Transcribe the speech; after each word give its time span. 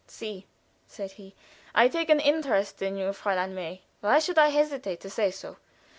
"See," 0.07 0.47
said 0.87 1.11
he, 1.11 1.35
"I 1.75 1.87
take 1.87 2.09
an 2.09 2.19
interest 2.19 2.81
in 2.81 2.97
you, 2.97 3.09
Fräulein 3.11 3.51
May. 3.51 3.83
Why 3.99 4.17
should 4.17 4.39
I 4.39 4.49
hesitate 4.49 4.99
to 5.01 5.11
say 5.11 5.29
so? 5.29 5.57